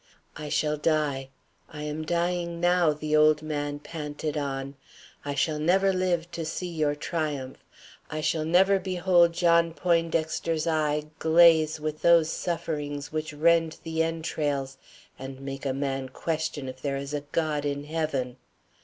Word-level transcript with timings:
"I 0.35 0.49
shall 0.49 0.77
die; 0.77 1.29
I 1.69 1.83
am 1.83 2.03
dying 2.05 2.59
now," 2.59 2.91
the 2.91 3.15
old 3.15 3.43
man 3.43 3.77
panted 3.77 4.35
on. 4.35 4.73
"I 5.23 5.35
shall 5.35 5.59
never 5.59 5.93
live 5.93 6.31
to 6.31 6.43
see 6.43 6.65
your 6.69 6.95
triumph; 6.95 7.63
I 8.09 8.19
shall 8.19 8.43
never 8.43 8.79
behold 8.79 9.31
John 9.33 9.75
Poindexter's 9.75 10.65
eye 10.65 11.03
glaze 11.19 11.79
with 11.79 12.01
those 12.01 12.31
sufferings 12.31 13.11
which 13.11 13.31
rend 13.31 13.77
the 13.83 14.01
entrails 14.01 14.79
and 15.19 15.39
make 15.39 15.67
a 15.67 15.71
man 15.73 16.09
question 16.09 16.67
if 16.67 16.81
there 16.81 16.97
is 16.97 17.13
a 17.13 17.21
God 17.31 17.63
in 17.63 17.83
heaven. 17.83 18.37